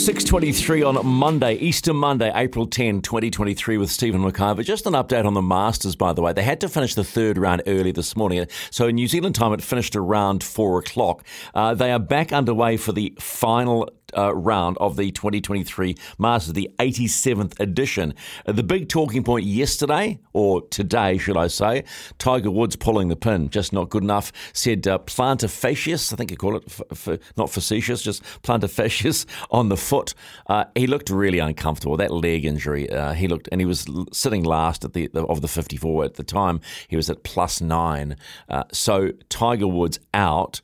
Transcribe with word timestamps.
6.23 0.00 0.88
on 0.88 1.06
Monday, 1.06 1.56
Easter 1.56 1.92
Monday, 1.92 2.32
April 2.34 2.66
10, 2.66 3.02
2023 3.02 3.76
with 3.76 3.90
Stephen 3.90 4.22
McIvor. 4.22 4.64
Just 4.64 4.86
an 4.86 4.94
update 4.94 5.26
on 5.26 5.34
the 5.34 5.42
Masters, 5.42 5.94
by 5.94 6.14
the 6.14 6.22
way. 6.22 6.32
They 6.32 6.42
had 6.42 6.58
to 6.62 6.70
finish 6.70 6.94
the 6.94 7.04
third 7.04 7.36
round 7.36 7.62
early 7.66 7.92
this 7.92 8.16
morning. 8.16 8.46
So 8.70 8.88
in 8.88 8.94
New 8.94 9.06
Zealand 9.06 9.34
time, 9.34 9.52
it 9.52 9.60
finished 9.60 9.94
around 9.94 10.42
4 10.42 10.78
o'clock. 10.78 11.26
Uh, 11.54 11.74
they 11.74 11.92
are 11.92 11.98
back 11.98 12.32
underway 12.32 12.78
for 12.78 12.92
the 12.92 13.14
final 13.20 13.90
uh, 14.16 14.34
round 14.34 14.76
of 14.78 14.96
the 14.96 15.10
2023 15.10 15.96
Masters, 16.18 16.54
the 16.54 16.70
87th 16.78 17.58
edition. 17.60 18.14
Uh, 18.46 18.52
the 18.52 18.62
big 18.62 18.88
talking 18.88 19.22
point 19.22 19.44
yesterday, 19.44 20.18
or 20.32 20.62
today, 20.68 21.18
should 21.18 21.36
I 21.36 21.46
say, 21.46 21.84
Tiger 22.18 22.50
Woods 22.50 22.76
pulling 22.76 23.08
the 23.08 23.16
pin, 23.16 23.48
just 23.48 23.72
not 23.72 23.90
good 23.90 24.02
enough. 24.02 24.32
Said 24.52 24.86
uh, 24.86 24.98
plantar 24.98 25.48
fasciitis, 25.48 26.12
I 26.12 26.16
think 26.16 26.30
you 26.30 26.36
call 26.36 26.56
it, 26.56 26.64
f- 26.66 27.08
f- 27.08 27.18
not 27.36 27.50
facetious, 27.50 28.02
just 28.02 28.22
plantar 28.42 28.70
fasciitis 28.70 29.26
on 29.50 29.68
the 29.68 29.76
foot. 29.76 30.14
Uh, 30.46 30.64
he 30.74 30.86
looked 30.86 31.10
really 31.10 31.38
uncomfortable. 31.38 31.96
That 31.96 32.10
leg 32.10 32.44
injury, 32.44 32.90
uh, 32.90 33.12
he 33.12 33.28
looked, 33.28 33.48
and 33.52 33.60
he 33.60 33.64
was 33.66 33.86
sitting 34.12 34.42
last 34.42 34.84
at 34.84 34.92
the, 34.92 35.08
the, 35.08 35.24
of 35.26 35.40
the 35.40 35.48
54 35.48 36.04
at 36.04 36.14
the 36.14 36.22
time. 36.24 36.60
He 36.88 36.96
was 36.96 37.10
at 37.10 37.22
plus 37.22 37.60
nine. 37.60 38.16
Uh, 38.48 38.64
so 38.72 39.10
Tiger 39.28 39.68
Woods 39.68 39.98
out. 40.14 40.60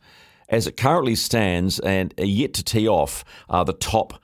As 0.49 0.67
it 0.67 0.77
currently 0.77 1.15
stands, 1.15 1.79
and 1.81 2.15
yet 2.19 2.55
to 2.55 2.65
tee 2.65 2.89
off, 2.89 3.25
are 3.49 3.65
the 3.65 3.73
top 3.73 4.15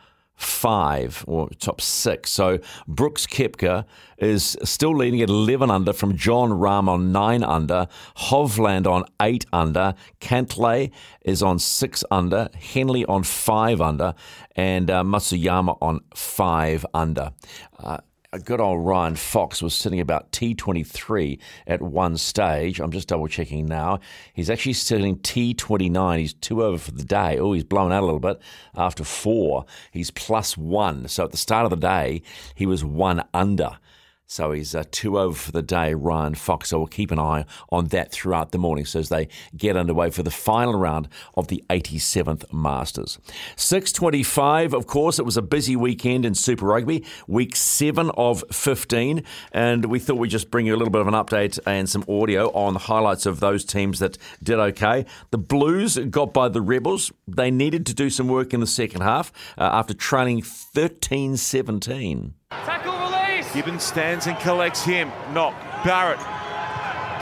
five 0.42 1.25
or 1.27 1.48
top 1.51 1.81
six. 1.81 2.31
So 2.31 2.59
Brooks 2.87 3.27
Koepka 3.27 3.84
is 4.19 4.56
still 4.65 4.97
leading 4.97 5.23
at 5.23 5.28
11 5.28 5.70
under 5.70 5.93
from 5.93 6.17
Jon 6.17 6.50
Rahm 6.50 6.89
on 6.89 7.12
9 7.12 7.45
under, 7.45 7.87
Hovland 8.17 8.87
on 8.87 9.05
8 9.20 9.47
under, 9.53 9.95
Cantlay 10.20 10.91
is 11.23 11.43
on 11.43 11.59
6 11.59 12.05
under, 12.11 12.48
Henley 12.59 13.05
on 13.06 13.23
5 13.23 13.81
under, 13.81 14.15
and 14.56 14.91
uh, 14.91 15.03
Matsuyama 15.03 15.78
on 15.81 16.00
5 16.15 16.87
under. 16.93 17.33
Uh, 17.78 17.98
good 18.38 18.61
old 18.61 18.86
Ryan 18.86 19.14
Fox 19.14 19.61
was 19.61 19.75
sitting 19.75 20.00
about 20.00 20.33
T23 20.33 21.38
at 21.66 21.83
one 21.83 22.16
stage. 22.16 22.80
I'm 22.80 22.91
just 22.91 23.08
double 23.08 23.28
checking 23.28 23.66
now. 23.66 24.00
He's 24.33 24.48
actually 24.48 24.72
sitting 24.72 25.16
T29. 25.19 26.19
He's 26.19 26.33
two 26.34 26.62
over 26.62 26.78
for 26.78 26.92
the 26.92 27.05
day. 27.05 27.38
Oh, 27.38 27.53
he's 27.53 27.64
blown 27.64 27.92
out 27.92 28.03
a 28.03 28.06
little 28.06 28.20
bit 28.20 28.41
after 28.75 29.05
four. 29.05 29.66
He's 29.91 30.10
plus 30.10 30.56
one. 30.56 31.08
So 31.08 31.25
at 31.25 31.30
the 31.30 31.36
start 31.36 31.64
of 31.64 31.70
the 31.70 31.77
day, 31.77 32.22
he 32.55 32.64
was 32.64 32.83
one 32.83 33.22
under. 33.34 33.78
So 34.27 34.53
he's 34.53 34.75
uh, 34.75 34.84
two 34.91 35.19
over 35.19 35.37
for 35.37 35.53
the 35.53 35.61
day, 35.61 35.92
Ryan 35.92 36.34
Fox. 36.34 36.70
So 36.70 36.78
we'll 36.78 36.87
keep 36.87 37.11
an 37.11 37.19
eye 37.19 37.45
on 37.70 37.89
that 37.89 38.12
throughout 38.12 38.51
the 38.51 38.59
morning 38.59 38.87
so 38.87 38.98
as 38.98 39.11
they 39.11 39.28
get 39.55 39.77
underway 39.77 40.09
for 40.09 40.23
the 40.23 40.31
final 40.31 40.75
round 40.75 41.09
of 41.34 41.48
the 41.48 41.62
87th 41.69 42.50
Masters. 42.50 43.19
6.25, 43.56 44.73
of 44.73 44.87
course, 44.87 45.19
it 45.19 45.27
was 45.27 45.37
a 45.37 45.43
busy 45.43 45.77
weekend 45.77 46.25
in 46.25 46.34
Super 46.34 46.65
Rugby, 46.65 47.05
week 47.27 47.55
7 47.55 48.11
of 48.17 48.43
15, 48.50 49.23
and 49.53 49.84
we 49.84 49.98
thought 49.98 50.17
we'd 50.17 50.31
just 50.31 50.50
bring 50.50 50.65
you 50.65 50.75
a 50.75 50.78
little 50.78 50.93
bit 50.93 51.03
of 51.03 51.09
an 51.09 51.15
update 51.15 51.59
and 51.66 51.88
some 51.88 52.05
audio 52.09 52.50
on 52.53 52.72
the 52.72 52.81
highlights 52.81 53.27
of 53.27 53.41
those 53.41 53.66
teams 53.66 53.99
that 53.99 54.16
did 54.43 54.59
okay. 54.59 55.05
The 55.31 55.38
Blues 55.38 55.99
got 55.99 56.32
by 56.32 56.49
the 56.49 56.62
Rebels. 56.62 57.12
They 57.28 57.50
needed 57.50 57.84
to 57.87 57.94
do 57.94 58.09
some 58.09 58.28
work 58.28 58.55
in 58.55 58.61
the 58.61 58.66
second 58.66 59.03
half 59.03 59.31
uh, 59.59 59.65
after 59.65 59.93
trailing 59.93 60.41
13-17. 60.41 62.32
Tackle 62.50 62.91
Gibbons 63.52 63.82
stands 63.82 64.26
and 64.26 64.38
collects 64.38 64.82
him. 64.82 65.10
Knock. 65.32 65.54
Barrett 65.84 66.20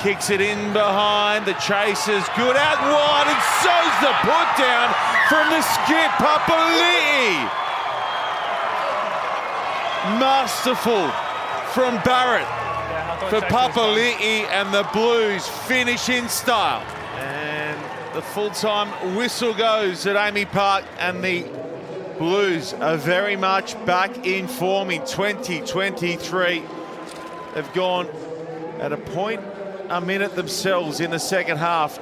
kicks 0.00 0.30
it 0.30 0.40
in 0.40 0.72
behind. 0.72 1.44
The 1.44 1.54
chase 1.54 2.08
is 2.08 2.24
good 2.36 2.56
out 2.56 2.80
wide 2.80 3.26
and 3.28 3.42
so's 3.60 3.96
the 4.00 4.14
put 4.22 4.48
down 4.56 4.88
from 5.28 5.50
the 5.50 5.62
skip. 5.62 6.10
Papali'i. 6.20 7.48
Masterful 10.18 11.08
from 11.72 12.02
Barrett 12.02 12.46
for 13.28 13.40
Papali'i 13.40 14.44
and 14.50 14.72
the 14.72 14.88
Blues 14.92 15.46
finish 15.46 16.08
in 16.08 16.28
style. 16.28 16.82
And 17.16 17.78
the 18.14 18.22
full-time 18.22 19.16
whistle 19.16 19.54
goes 19.54 20.06
at 20.06 20.16
Eden 20.16 20.48
Park 20.48 20.84
and 20.98 21.22
the 21.22 21.44
Blues 22.20 22.74
are 22.74 22.98
very 22.98 23.34
much 23.34 23.82
back 23.86 24.26
in 24.26 24.46
form 24.46 24.90
in 24.90 25.00
2023. 25.06 26.62
They've 27.54 27.72
gone 27.72 28.08
at 28.78 28.92
a 28.92 28.98
point 28.98 29.40
a 29.88 30.02
minute 30.02 30.34
themselves 30.36 31.00
in 31.00 31.12
the 31.12 31.18
second 31.18 31.56
half. 31.56 31.98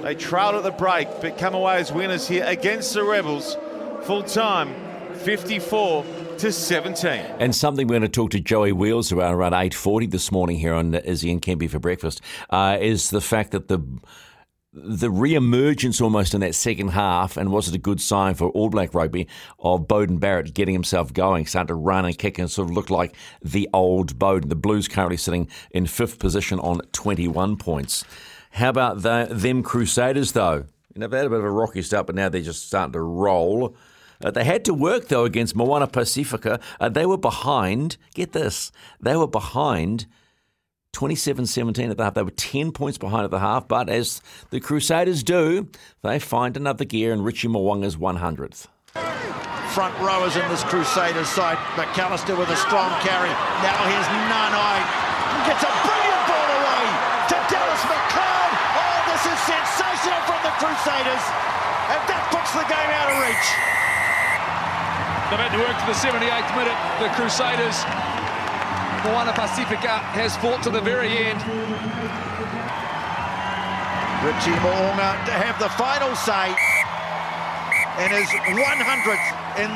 They 0.00 0.14
trailed 0.14 0.54
at 0.54 0.62
the 0.62 0.70
break, 0.70 1.08
but 1.20 1.36
come 1.36 1.54
away 1.54 1.76
as 1.76 1.92
winners 1.92 2.26
here 2.26 2.46
against 2.46 2.94
the 2.94 3.04
Rebels. 3.04 3.58
Full 4.04 4.22
time, 4.22 4.74
54 5.16 6.02
to 6.38 6.50
17. 6.50 7.10
And 7.38 7.54
something 7.54 7.86
we're 7.86 7.98
going 7.98 8.02
to 8.02 8.08
talk 8.08 8.30
to 8.30 8.40
Joey 8.40 8.72
Wheels 8.72 9.12
about 9.12 9.34
around 9.34 9.52
8.40 9.52 10.10
this 10.10 10.32
morning 10.32 10.56
here 10.56 10.72
on 10.72 10.94
Izzy 10.94 11.30
and 11.30 11.42
Kempy 11.42 11.68
for 11.68 11.78
breakfast 11.78 12.22
uh, 12.48 12.78
is 12.80 13.10
the 13.10 13.20
fact 13.20 13.50
that 13.50 13.68
the 13.68 13.80
the 14.72 15.10
re-emergence 15.10 16.00
almost 16.00 16.34
in 16.34 16.40
that 16.40 16.54
second 16.54 16.88
half, 16.88 17.36
and 17.36 17.50
was 17.50 17.68
it 17.68 17.74
a 17.74 17.78
good 17.78 18.00
sign 18.00 18.34
for 18.34 18.50
All 18.50 18.68
Black 18.68 18.94
rugby 18.94 19.26
of 19.58 19.88
Beauden 19.88 20.20
Barrett 20.20 20.52
getting 20.54 20.74
himself 20.74 21.12
going, 21.12 21.46
starting 21.46 21.68
to 21.68 21.74
run 21.74 22.04
and 22.04 22.18
kick 22.18 22.38
and 22.38 22.50
sort 22.50 22.68
of 22.68 22.74
look 22.74 22.90
like 22.90 23.14
the 23.42 23.68
old 23.72 24.18
Beauden. 24.18 24.48
The 24.48 24.56
Blues 24.56 24.86
currently 24.86 25.16
sitting 25.16 25.48
in 25.70 25.86
fifth 25.86 26.18
position 26.18 26.58
on 26.60 26.80
21 26.92 27.56
points. 27.56 28.04
How 28.52 28.68
about 28.68 29.02
the, 29.02 29.28
them 29.30 29.62
Crusaders, 29.62 30.32
though? 30.32 30.66
You 30.94 31.00
know, 31.00 31.06
they 31.06 31.18
had 31.18 31.26
a 31.26 31.30
bit 31.30 31.38
of 31.38 31.44
a 31.44 31.50
rocky 31.50 31.82
start, 31.82 32.06
but 32.06 32.14
now 32.14 32.28
they're 32.28 32.42
just 32.42 32.66
starting 32.66 32.92
to 32.92 33.00
roll. 33.00 33.74
Uh, 34.22 34.30
they 34.30 34.44
had 34.44 34.64
to 34.66 34.74
work, 34.74 35.08
though, 35.08 35.24
against 35.24 35.54
Moana 35.54 35.86
Pacifica. 35.86 36.60
Uh, 36.80 36.88
they 36.88 37.06
were 37.06 37.18
behind, 37.18 37.96
get 38.14 38.32
this, 38.32 38.72
they 39.00 39.16
were 39.16 39.28
behind 39.28 40.06
27 40.92 41.46
17 41.46 41.90
at 41.90 41.96
the 41.96 42.04
half. 42.04 42.14
They 42.14 42.22
were 42.22 42.30
10 42.30 42.72
points 42.72 42.98
behind 42.98 43.24
at 43.24 43.30
the 43.30 43.38
half, 43.38 43.68
but 43.68 43.88
as 43.88 44.20
the 44.50 44.60
Crusaders 44.60 45.22
do, 45.22 45.68
they 46.02 46.18
find 46.18 46.56
another 46.56 46.84
gear 46.84 47.12
in 47.12 47.22
Richie 47.22 47.48
Mo'unga's 47.48 47.96
100th. 47.96 48.66
Front 49.74 49.94
rowers 50.00 50.34
in 50.34 50.48
this 50.48 50.64
Crusaders 50.64 51.28
side. 51.28 51.58
McAllister 51.78 52.36
with 52.36 52.48
a 52.48 52.56
strong 52.56 52.90
carry. 53.04 53.30
Now 53.62 53.78
here's 53.86 54.08
Nanai. 54.26 54.76
Gets 55.46 55.62
a 55.62 55.72
brilliant 55.86 56.22
ball 56.26 56.50
away 56.58 56.84
to 57.30 57.36
Dallas 57.46 57.82
McLeod. 57.86 58.52
Oh, 58.74 58.98
this 59.12 59.22
is 59.28 59.38
sensational 59.44 60.20
from 60.26 60.40
the 60.42 60.54
Crusaders. 60.58 61.24
And 61.94 62.00
that 62.10 62.22
puts 62.34 62.50
the 62.58 62.66
game 62.66 62.90
out 62.96 63.08
of 63.12 63.16
reach. 63.22 63.48
They've 65.30 65.44
had 65.44 65.52
to 65.52 65.60
work 65.60 65.76
to 65.76 65.86
the 65.86 65.96
78th 66.00 66.50
minute. 66.56 66.78
The 67.04 67.12
Crusaders 67.14 67.76
Moana 69.04 69.32
Pacifica 69.32 69.98
has 70.14 70.36
fought 70.38 70.62
to 70.62 70.70
the 70.70 70.80
very 70.80 71.16
end. 71.16 71.38
Richie 74.24 74.58
Mo'unga 74.60 75.14
to 75.26 75.32
have 75.32 75.58
the 75.58 75.68
final 75.78 76.14
say 76.16 76.50
in 78.02 78.10
his 78.10 78.28
100th 78.28 79.58
in 79.58 79.70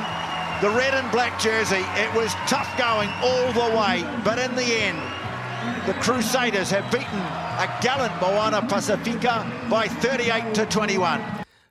the 0.63 0.71
red 0.77 0.95
and 0.95 1.11
black 1.13 1.39
jersey. 1.39 1.85
It 1.95 2.13
was 2.15 2.35
tough 2.47 2.71
going 2.77 3.09
all 3.23 3.53
the 3.53 3.77
way, 3.77 4.03
but 4.25 4.39
in 4.39 4.55
the 4.55 4.65
end, 4.65 4.99
the 5.87 5.95
Crusaders 5.95 6.71
have 6.71 6.91
beaten 6.91 7.19
a 7.59 7.79
gallant 7.81 8.15
Moana 8.21 8.63
Pacifica 8.63 9.47
by 9.71 9.87
38 9.87 10.55
to 10.55 10.67
21. 10.67 11.23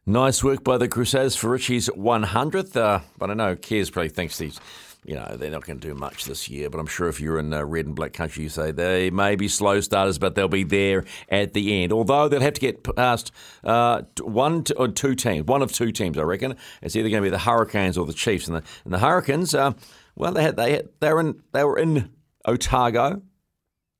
Nice 0.06 0.44
work 0.44 0.64
by 0.64 0.78
the 0.78 0.88
Crusaders 0.88 1.36
for 1.36 1.50
Richie's 1.50 1.90
100th. 1.90 2.76
Uh, 2.76 3.00
but 3.18 3.30
I 3.30 3.34
know 3.34 3.56
Kez 3.56 3.92
probably 3.92 4.10
thinks 4.10 4.38
these 4.38 4.60
you 5.04 5.16
know, 5.16 5.36
they're 5.36 5.50
not 5.50 5.66
going 5.66 5.80
to 5.80 5.88
do 5.88 5.96
much 5.96 6.26
this 6.26 6.48
year. 6.48 6.70
But 6.70 6.80
I'm 6.80 6.88
sure 6.88 7.10
if 7.10 7.20
you're 7.20 7.40
in 7.40 7.54
uh, 7.54 7.64
red 7.64 7.88
and 7.88 7.96
black 7.96 8.14
country, 8.14 8.44
you 8.44 8.50
say 8.50 8.72
they 8.72 9.10
may 9.10 9.36
be 9.36 9.48
slow 9.48 9.82
starters, 9.82 10.20
but 10.20 10.36
they'll 10.36 10.48
be 10.48 10.64
there 10.64 11.06
at 11.30 11.54
the 11.54 11.84
end. 11.84 11.92
Although 11.92 12.28
they'll 12.28 12.42
have 12.42 12.54
to 12.54 12.62
get 12.62 12.84
past 12.96 13.32
uh, 13.64 14.04
one 14.22 14.64
or 14.78 14.88
two 14.88 15.16
teams, 15.16 15.48
one 15.48 15.62
of 15.62 15.72
two 15.72 15.92
teams, 15.92 16.18
I 16.18 16.22
reckon. 16.22 16.56
It's 16.82 16.96
either 16.96 17.10
going 17.10 17.24
to 17.24 17.26
be 17.26 17.32
the 17.32 17.40
Hurricanes 17.40 17.98
or 17.98 18.06
the 18.06 18.14
Chiefs. 18.14 18.48
And 18.48 18.58
the, 18.58 18.64
and 18.86 18.94
the 18.94 19.00
Hurricanes, 19.00 19.56
uh, 19.56 19.74
well, 20.16 20.34
they 20.34 20.44
had 20.44 20.56
they 20.56 20.74
had, 20.74 20.90
they 21.00 21.14
were 21.14 21.22
in 21.22 21.42
they 21.52 21.64
were 21.64 21.80
in 21.80 22.12
Otago, 22.46 23.22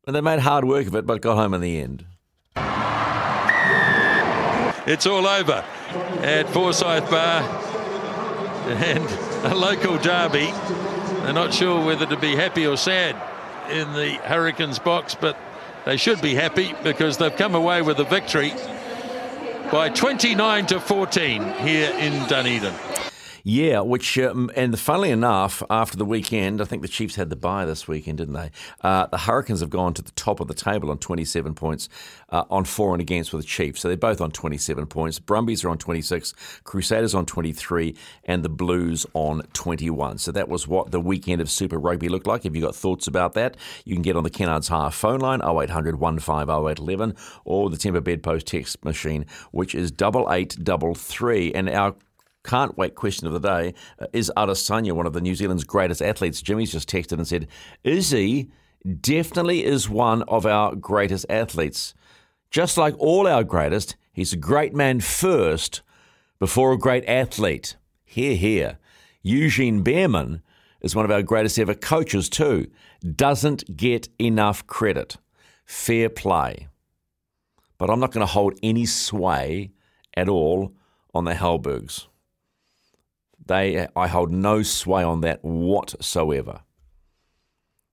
and 0.06 0.16
they 0.16 0.22
made 0.22 0.40
hard 0.40 0.66
work 0.66 0.86
of 0.88 0.96
it, 0.96 1.06
but 1.08 1.22
got 1.22 1.36
home 1.36 1.54
in 1.54 1.62
the 1.62 1.80
end. 1.80 2.06
It's 4.88 5.06
all 5.06 5.28
over 5.28 5.64
at 6.22 6.50
Forsyth 6.50 7.10
Barr. 7.10 7.62
and 8.68 9.04
a 9.46 9.56
local 9.56 9.98
derby. 9.98 10.52
They're 11.24 11.34
not 11.34 11.54
sure 11.54 11.86
whether 11.86 12.06
to 12.08 12.18
be 12.18 12.36
happy 12.36 12.66
or 12.66 12.76
sad 12.78 13.16
in 13.70 13.94
the 13.94 14.14
Hurricanes 14.24 14.80
box, 14.80 15.16
but 15.16 15.38
they 15.86 15.98
should 15.98 16.22
be 16.22 16.34
happy 16.34 16.74
because 16.84 17.18
they've 17.18 17.36
come 17.36 17.56
away 17.56 17.82
with 17.82 18.00
a 18.00 18.04
victory 18.04 18.54
by 19.72 19.90
29 19.90 20.66
to 20.68 20.80
14 20.80 21.44
here 21.60 21.92
in 21.98 22.28
Dunedin. 22.28 22.74
Yeah, 23.44 23.82
which, 23.82 24.18
um, 24.20 24.52
and 24.56 24.78
funnily 24.78 25.10
enough, 25.10 25.64
after 25.70 25.98
the 25.98 26.06
weekend, 26.06 26.62
I 26.62 26.66
think 26.66 26.82
the 26.82 26.88
Chiefs 26.88 27.16
had 27.16 27.30
the 27.30 27.36
bye 27.36 27.66
this 27.66 27.88
weekend, 27.88 28.20
didn't 28.20 28.36
they? 28.36 28.52
Uh, 28.82 29.08
the 29.08 29.18
Hurricanes 29.18 29.62
have 29.62 29.70
gone 29.70 29.94
to 29.96 30.02
the 30.02 30.12
top 30.12 30.40
of 30.40 30.48
the 30.48 30.54
table 30.54 30.92
on 30.92 31.00
27 31.00 31.56
points 31.56 31.90
uh, 32.30 32.44
on 32.50 32.66
for 32.66 32.94
and 32.94 33.02
against 33.02 33.34
with 33.34 33.42
the 33.42 33.48
Chiefs. 33.48 33.82
So 33.82 33.88
they're 33.88 33.98
both 33.98 34.22
on 34.22 34.32
27 34.32 34.86
points. 34.88 35.20
Brumbies 35.20 35.64
are 35.64 35.70
on 35.70 35.78
26, 35.78 36.34
Crusaders 36.64 37.16
on 37.16 37.26
23, 37.26 37.96
and 38.26 38.44
the 38.44 38.50
Blues 38.50 39.06
on 39.14 39.42
21. 39.54 40.20
So 40.20 40.32
that 40.32 40.48
was 40.48 40.68
what 40.68 40.92
the 40.92 41.00
weekend 41.00 41.42
of 41.42 41.50
Super 41.50 41.80
Rugby 41.80 42.10
looked 42.10 42.28
like. 42.28 42.46
If 42.46 42.56
you've 42.56 42.64
got 42.64 42.76
thoughts 42.76 43.08
about 43.08 43.34
that, 43.34 43.58
you 43.86 43.96
can 43.96 44.04
get 44.04 44.16
on 44.16 44.24
the 44.24 44.30
Kennards 44.30 44.70
Hire 44.70 44.92
phone 44.92 45.20
line 45.20 45.42
0800 45.42 46.00
150811 46.00 47.16
or 47.46 47.70
the 47.70 47.78
Timber 47.78 48.02
Bedpost 48.02 48.48
text 48.48 48.84
machine, 48.86 49.26
which 49.52 49.74
is 49.74 49.92
8833. 49.92 51.54
And 51.54 51.70
our 51.70 51.96
can't 52.44 52.78
wait 52.78 52.96
question 52.96 53.28
of 53.28 53.34
the 53.34 53.40
day 53.40 53.74
uh, 54.00 54.08
is 54.14 54.32
Adesanya 54.36 54.94
one 54.94 55.06
of 55.06 55.14
the 55.14 55.22
New 55.22 55.36
Zealand's 55.36 55.64
greatest 55.64 56.02
athletes? 56.02 56.42
Jimmy's 56.42 56.72
just 56.72 56.90
texted 56.90 57.14
and 57.14 57.28
said, 57.28 57.48
Is 57.84 58.12
he? 58.12 58.50
Definitely 59.00 59.64
is 59.64 59.90
one 59.90 60.24
of 60.24 60.46
our 60.46 60.76
greatest 60.76 61.26
athletes. 61.30 61.94
Just 62.50 62.78
like 62.78 62.96
all 62.98 63.28
our 63.28 63.44
greatest, 63.44 63.96
he's 64.12 64.34
a 64.34 64.38
great 64.38 64.74
man 64.74 65.00
first 65.00 65.82
before 66.40 66.74
a 66.74 66.80
great 66.80 67.06
athlete. 67.06 67.76
Here, 68.04 68.36
here. 68.36 68.80
Eugene 69.22 69.84
Bareman 69.84 70.42
is 70.82 70.96
one 70.96 71.06
of 71.06 71.12
our 71.12 71.22
greatest 71.22 71.60
ever 71.60 71.76
coaches, 71.76 72.28
too. 72.28 72.68
Doesn't 73.16 73.78
get 73.78 74.10
enough 74.20 74.66
credit. 74.66 75.18
Fair 75.64 76.10
play. 76.10 76.68
But 77.78 77.92
I'm 77.92 78.00
not 78.00 78.12
going 78.12 78.26
to 78.26 78.32
hold 78.34 78.58
any 78.64 78.86
sway 78.86 79.72
at 80.16 80.28
all 80.28 80.74
on 81.14 81.26
the 81.26 81.36
Halbergs. 81.36 82.08
They, 83.52 83.86
I 83.98 84.08
hold 84.08 84.32
no 84.32 84.64
sway 84.64 85.04
on 85.04 85.20
that 85.22 85.44
whatsoever. 85.44 86.62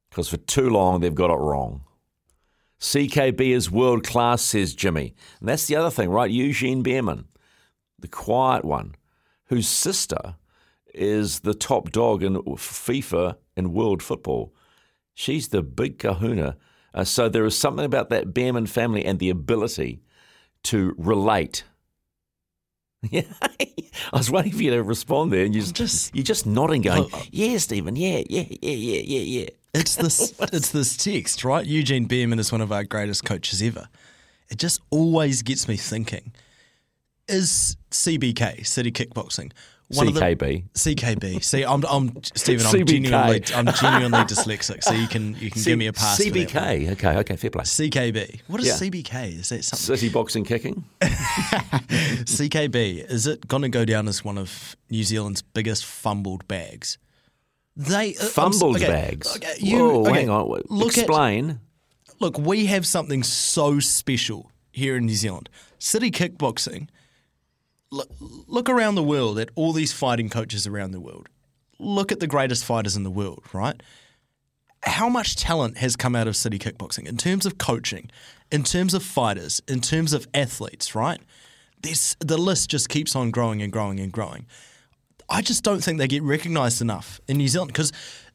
Because 0.09 0.29
for 0.29 0.37
too 0.37 0.71
long 0.71 1.01
they've 1.01 1.13
got 1.13 1.33
it 1.33 1.41
wrong. 1.41 1.83
CKB 2.79 3.41
is 3.41 3.69
world 3.69 4.05
class, 4.05 4.41
says 4.41 4.73
Jimmy. 4.73 5.17
And 5.41 5.49
that's 5.49 5.67
the 5.67 5.75
other 5.75 5.91
thing, 5.91 6.11
right? 6.11 6.31
Eugene 6.31 6.85
Bareman, 6.85 7.25
the 7.99 8.07
quiet 8.07 8.65
one, 8.65 8.95
whose 9.47 9.67
sister 9.67 10.37
is 10.95 11.41
the 11.41 11.55
top 11.55 11.91
dog 11.91 12.23
in 12.23 12.37
FIFA 12.37 13.35
and 13.57 13.75
world 13.75 14.01
football. 14.01 14.55
She's 15.13 15.49
the 15.49 15.63
big 15.63 15.99
kahuna. 15.99 16.57
Uh, 16.95 17.03
so 17.03 17.29
there 17.29 17.45
is 17.45 17.59
something 17.59 17.85
about 17.85 18.11
that 18.11 18.33
Bareman 18.33 18.69
family 18.69 19.05
and 19.05 19.19
the 19.19 19.31
ability 19.31 20.03
to 20.63 20.95
relate 20.97 21.65
Yeah, 23.11 23.23
I 24.13 24.17
was 24.17 24.29
waiting 24.29 24.53
for 24.53 24.63
you 24.63 24.71
to 24.73 24.83
respond 24.83 25.33
there, 25.33 25.45
and 25.45 25.55
you 25.55 25.61
just, 25.61 25.77
just 25.77 26.15
you're 26.15 26.25
just 26.25 26.47
nodding, 26.47 26.83
going, 26.83 27.05
oh, 27.05 27.11
oh. 27.13 27.23
"Yeah, 27.31 27.57
Stephen, 27.59 27.95
yeah, 27.95 28.23
yeah, 28.29 28.45
yeah, 28.49 28.73
yeah, 28.73 29.01
yeah, 29.05 29.41
yeah." 29.41 29.49
It's 29.73 29.95
this 30.03 30.35
it's 30.53 30.71
this 30.71 30.97
text, 30.97 31.45
right? 31.45 31.65
Eugene 31.65 32.09
Bareman 32.09 32.41
is 32.41 32.51
one 32.51 32.61
of 32.61 32.73
our 32.73 32.83
greatest 32.83 33.25
coaches 33.25 33.63
ever. 33.63 33.89
It 34.51 34.59
just 34.59 34.81
always 34.91 35.43
gets 35.43 35.69
me 35.69 35.77
thinking: 35.77 36.33
Is 37.29 37.77
CBK 37.93 38.67
City 38.67 38.91
Kickboxing 38.91 39.53
one 39.89 40.09
CKB. 40.09 40.65
the 40.73 40.95
CKB? 40.95 41.43
See, 41.43 41.65
I'm, 41.65 41.83
I'm 41.89 42.23
Stephen. 42.23 42.67
I'm 42.67 42.85
genuinely, 42.87 43.43
I'm 43.55 43.67
genuinely 43.67 44.19
dyslexic, 44.25 44.83
so 44.85 44.93
you 44.93 45.09
can 45.09 45.35
you 45.41 45.51
can 45.51 45.61
C- 45.63 45.71
give 45.71 45.79
me 45.79 45.87
a 45.87 45.93
pass. 45.93 46.21
CBK. 46.21 46.91
Okay, 46.93 47.17
okay, 47.19 47.37
fair 47.37 47.51
play. 47.51 47.63
CKB. 47.65 48.41
What 48.49 48.61
is 48.61 48.67
Yeah. 48.67 48.75
CBK? 48.75 49.39
Is 49.39 49.49
that 49.49 49.65
something? 49.65 49.97
City 49.97 50.09
boxing 50.13 50.45
kicking. 50.45 50.85
CKB, 51.81 53.11
is 53.11 53.27
it 53.27 53.47
going 53.49 53.63
to 53.63 53.69
go 53.69 53.85
down 53.85 54.09
as 54.09 54.25
one 54.25 54.39
of 54.39 54.77
New 54.91 55.03
Zealand's 55.05 55.43
biggest 55.43 55.85
fumbled 55.85 56.47
bags? 56.49 56.99
They 57.77 58.17
uh, 58.17 58.25
Fumbled 58.25 58.77
okay, 58.77 58.87
bags. 58.89 59.37
okay, 59.37 59.55
you- 59.59 59.79
Whoa, 59.79 60.01
okay, 60.03 60.13
hang 60.21 60.31
on. 60.31 60.49
Look 60.69 60.93
at 60.95 61.05
Explain. 61.05 61.61
look, 62.21 62.39
we 62.39 62.67
have 62.67 62.87
something 62.87 63.23
so 63.23 63.79
special 63.81 64.51
here 64.73 64.97
in 64.97 65.07
New 65.07 65.15
Zealand. 65.15 65.49
City 65.79 66.11
kickboxing. 66.11 66.89
Look, 67.91 68.09
look 68.21 68.69
around 68.69 68.97
the 68.97 69.03
world 69.03 69.39
at 69.39 69.51
all 69.55 69.73
these 69.73 69.93
fighting 69.93 70.29
coaches 70.29 70.67
around 70.67 70.91
the 70.91 71.01
world. 71.01 71.29
Look 71.79 72.13
at 72.13 72.21
the 72.21 72.27
greatest 72.27 72.65
fighters 72.65 72.97
in 72.97 73.03
the 73.03 73.11
world, 73.11 73.45
right? 73.53 73.81
How 74.83 75.09
much 75.09 75.37
talent 75.37 75.79
has 75.79 75.97
come 75.97 76.15
out 76.15 76.29
of 76.29 76.37
city 76.37 76.59
kickboxing 76.59 77.07
in 77.07 77.17
terms 77.17 77.47
of 77.47 77.59
coaching, 77.59 78.11
in 78.53 78.63
terms 78.63 78.95
of 78.95 79.03
fighters, 79.03 79.61
in 79.67 79.81
terms 79.81 80.13
of 80.13 80.29
athletes, 80.35 80.95
right? 80.95 81.21
This 81.81 82.17
the 82.21 82.39
list 82.39 82.71
just 82.71 82.89
keeps 82.89 83.17
on 83.17 83.31
growing 83.31 83.63
and 83.63 83.73
growing 83.73 84.01
and 84.01 84.13
growing. 84.13 84.47
I 85.29 85.43
just 85.43 85.63
don't 85.65 85.83
think 85.83 85.99
they 85.99 86.09
get 86.09 86.23
recognised 86.23 86.81
enough 86.81 87.21
in 87.29 87.39
New 87.39 87.49
Zealand 87.49 87.73
because, 87.73 87.93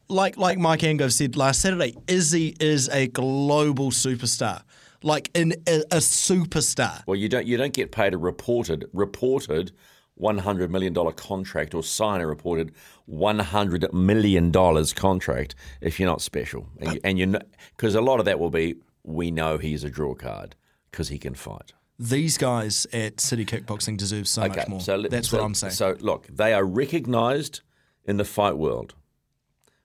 like 0.08 0.36
like 0.36 0.58
Mike 0.58 0.80
Angove 0.80 1.12
said 1.12 1.36
last 1.36 1.60
Saturday, 1.60 1.94
Izzy 2.08 2.56
is 2.60 2.88
a 2.88 3.08
global 3.08 3.90
superstar, 3.90 4.62
like 5.04 5.30
in 5.34 5.52
a, 5.68 5.80
a 5.90 5.98
superstar. 5.98 7.02
Well, 7.06 7.16
you 7.16 7.28
don't 7.28 7.46
you 7.46 7.56
don't 7.56 7.72
get 7.72 7.92
paid 7.92 8.14
a 8.14 8.18
reported 8.18 8.86
reported 8.92 9.72
one 10.14 10.38
hundred 10.38 10.70
million 10.70 10.92
dollar 10.92 11.12
contract 11.12 11.74
or 11.74 11.82
sign 11.82 12.20
a 12.20 12.26
reported 12.26 12.72
one 13.06 13.38
hundred 13.38 13.92
million 13.92 14.50
dollars 14.50 14.92
contract 14.92 15.54
if 15.80 16.00
you're 16.00 16.08
not 16.08 16.20
special, 16.22 16.68
and 16.80 16.94
you, 16.94 17.00
and 17.04 17.44
because 17.76 17.94
a 17.94 18.00
lot 18.00 18.18
of 18.18 18.24
that 18.24 18.38
will 18.38 18.50
be 18.50 18.76
we 19.02 19.30
know 19.30 19.58
he's 19.58 19.84
a 19.84 19.90
draw 19.90 20.14
card 20.14 20.56
because 20.90 21.08
he 21.08 21.18
can 21.18 21.34
fight. 21.34 21.72
These 21.98 22.38
guys 22.38 22.86
at 22.92 23.20
City 23.20 23.44
Kickboxing 23.44 23.96
deserve 23.96 24.26
so 24.26 24.48
much 24.48 24.66
more. 24.66 24.80
let- 24.80 25.10
That's 25.10 25.28
so- 25.28 25.36
what 25.38 25.44
I'm 25.44 25.54
saying. 25.54 25.72
So 25.74 25.96
look, 26.00 26.26
they 26.28 26.52
are 26.52 26.64
recognised 26.64 27.60
in 28.04 28.16
the 28.16 28.24
fight 28.24 28.56
world, 28.56 28.94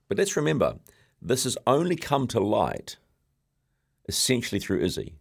but 0.08 0.18
let's 0.18 0.36
remember 0.36 0.78
this 1.20 1.44
has 1.44 1.58
only 1.66 1.96
come 1.96 2.26
to 2.28 2.40
light 2.40 2.96
essentially 4.10 4.60
through 4.60 4.80
Izzy, 4.80 5.14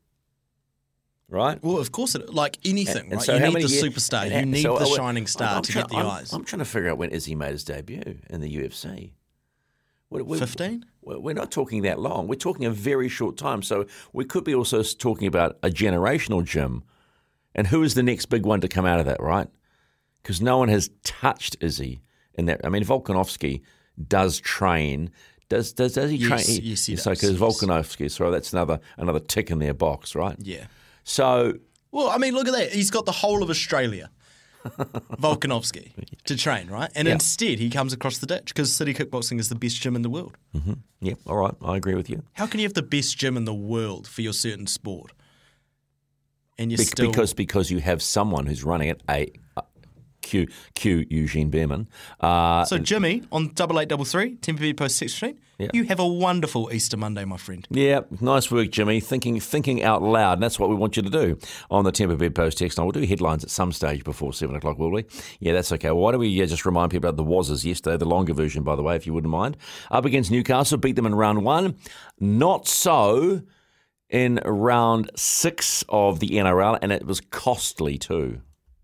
right? 1.28 1.62
well, 1.64 1.78
of 1.78 1.92
course, 1.92 2.16
it, 2.16 2.34
like 2.34 2.58
anything, 2.66 3.04
And 3.12 3.14
right? 3.14 3.22
so 3.22 3.36
you 3.36 3.42
need 3.54 3.54
the 3.64 3.68
superstar. 3.68 4.24
and- 4.30 4.34
you 4.34 4.46
need 4.58 4.62
so 4.64 4.78
the 4.78 4.86
I- 4.86 4.96
shining 4.98 5.28
star 5.28 5.58
I'm 5.58 5.62
to 5.64 5.72
try- 5.72 5.82
get 5.84 5.90
the 5.92 5.98
I'm, 5.98 6.06
eyes. 6.08 6.34
I'm 6.34 6.44
trying 6.44 6.60
to 6.60 6.66
figure 6.66 6.90
out 6.90 6.98
when 6.98 7.12
Izzy 7.12 7.36
made 7.36 7.52
his 7.52 7.64
debut 7.64 8.20
in 8.30 8.42
the 8.42 8.50
UFC. 8.58 9.14
15? 10.12 10.86
We're 11.02 11.20
we're 11.20 11.34
not 11.36 11.52
talking 11.52 11.84
that 11.84 12.00
long. 12.00 12.28
We're 12.28 12.36
talking 12.36 12.66
a 12.66 12.72
very 12.72 13.10
short 13.10 13.38
time. 13.38 13.62
So 13.62 13.86
we 14.12 14.26
could 14.26 14.44
be 14.44 14.56
also 14.56 14.82
talking 14.82 15.28
about 15.28 15.58
a 15.62 15.70
generational 15.70 16.44
gym. 16.44 16.84
And 17.56 17.68
who 17.68 17.84
is 17.84 17.94
the 17.94 18.04
next 18.04 18.26
big 18.28 18.44
one 18.46 18.60
to 18.62 18.68
come 18.68 18.86
out 18.86 19.00
of 19.00 19.06
that, 19.06 19.22
right? 19.22 19.48
Because 20.22 20.42
no 20.42 20.58
one 20.58 20.70
has 20.70 20.90
touched 21.04 21.58
Izzy 21.62 22.02
in 22.34 22.46
that. 22.46 22.62
I 22.64 22.70
mean, 22.70 22.84
Volkanovski 22.84 23.62
does 24.08 24.40
train. 24.40 25.12
Does 25.50 25.74
does, 25.74 25.94
does 25.94 26.12
he 26.12 26.18
Yes, 26.18 26.46
train? 26.46 26.60
yes, 26.64 26.86
he 26.86 26.96
So 26.96 27.12
because. 27.12 27.38
Volkanovski, 27.38 28.10
so 28.10 28.30
that's 28.32 28.54
another 28.54 28.80
another 28.98 29.20
tick 29.20 29.50
in 29.52 29.60
their 29.60 29.74
box, 29.74 30.16
right? 30.16 30.36
yeah. 30.40 30.66
So 31.04 31.58
Well, 31.92 32.10
I 32.10 32.18
mean, 32.20 32.34
look 32.36 32.48
at 32.48 32.54
that. 32.54 32.72
He's 32.72 32.92
got 32.92 33.06
the 33.06 33.12
whole 33.12 33.42
of 33.42 33.50
Australia, 33.50 34.12
Volkanovski, 35.20 35.92
to 36.26 36.36
train, 36.36 36.68
right? 36.68 36.92
And 36.96 37.08
Yeah. 37.08 37.16
instead, 37.16 37.60
he 37.60 37.70
comes 37.70 37.94
across 37.94 38.20
the 38.20 38.28
ditch 38.28 38.48
because 38.54 38.72
City 38.72 38.94
Kickboxing 38.94 39.40
is 39.40 39.50
the 39.50 39.56
best 39.56 39.82
gym 39.82 39.96
in 39.96 40.02
the 40.04 40.10
world. 40.10 40.38
Mm-hmm. 40.56 40.74
Yep. 41.02 41.18
all 41.26 41.38
right, 41.38 41.56
I 41.64 41.78
agree 41.78 41.96
with 41.96 42.10
you. 42.10 42.24
How 42.34 42.46
can 42.46 42.60
you 42.60 42.66
have 42.66 42.74
the 42.76 42.82
best 42.84 43.18
gym 43.18 43.38
in 43.38 43.46
the 43.46 43.54
world 43.54 44.08
for 44.08 44.22
your 44.22 44.34
certain 44.34 44.68
sport? 44.68 45.12
And 46.58 46.72
you're 46.72 46.78
Be- 46.78 46.84
still 46.84 47.08
because 47.10 47.34
because 47.34 47.72
you 47.72 47.80
have 47.80 48.02
someone 48.02 48.46
who's 48.46 48.64
running 48.64 48.90
it. 48.90 49.02
A 49.10 49.32
Q 50.30 50.48
Q 50.76 51.06
Eugene 51.10 51.50
Bareman. 51.52 51.88
Uh, 52.20 52.64
So 52.66 52.78
Jimmy 52.78 53.24
on 53.32 53.52
double 53.56 53.80
eight 53.80 53.90
double 53.90 54.06
three, 54.06 54.36
Temper 54.36 54.62
Bed 54.62 54.78
Post 54.78 54.98
six 54.98 55.14
street. 55.14 55.38
Yeah. 55.58 55.68
You 55.74 55.84
have 55.86 56.00
a 56.00 56.08
wonderful 56.08 56.70
Easter 56.72 56.96
Monday, 56.96 57.26
my 57.26 57.36
friend. 57.36 57.68
yeah, 57.70 58.00
nice 58.22 58.50
work, 58.50 58.70
Jimmy. 58.72 59.02
Thinking 59.02 59.40
thinking 59.42 59.84
out 59.84 60.02
loud, 60.02 60.34
and 60.34 60.44
that's 60.44 60.58
what 60.58 60.70
we 60.70 60.76
want 60.76 60.96
you 60.96 61.04
to 61.04 61.10
do 61.10 61.38
on 61.70 61.84
the 61.84 61.92
Temper 61.92 62.16
Bed 62.16 62.34
Post 62.34 62.60
text. 62.60 62.78
Now 62.78 62.86
we'll 62.86 62.94
do 62.94 63.02
headlines 63.06 63.44
at 63.44 63.50
some 63.50 63.74
stage 63.74 64.04
before 64.06 64.32
seven 64.34 64.56
o'clock, 64.56 64.78
will 64.80 64.92
we? 64.92 65.06
Yeah, 65.42 65.52
that's 65.54 65.72
okay. 65.74 65.88
Well, 65.90 65.98
why 66.04 66.12
don't 66.12 66.22
we 66.22 66.34
just 66.46 66.66
remind 66.66 66.92
people 66.92 67.10
about 67.10 67.18
the 67.18 67.30
Wazzers 67.30 67.66
yesterday, 67.66 67.98
the 67.98 68.06
longer 68.06 68.34
version, 68.34 68.64
by 68.64 68.76
the 68.78 68.84
way, 68.84 68.96
if 68.96 69.06
you 69.06 69.14
wouldn't 69.14 69.32
mind. 69.32 69.58
Up 69.92 70.06
against 70.06 70.32
Newcastle, 70.32 70.78
beat 70.78 70.96
them 70.96 71.06
in 71.06 71.14
round 71.16 71.44
one. 71.44 71.76
Not 72.22 72.68
so 72.68 73.42
in 74.10 74.40
round 74.46 75.12
six 75.18 75.84
of 75.90 76.20
the 76.22 76.30
NRL, 76.30 76.80
and 76.82 76.92
it 76.94 77.06
was 77.06 77.20
costly 77.20 77.98
too. 77.98 78.42